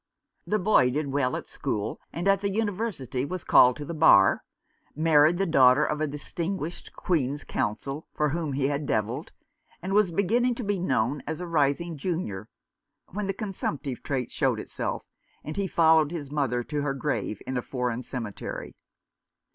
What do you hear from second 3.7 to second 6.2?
to the Bar, married the daughter of a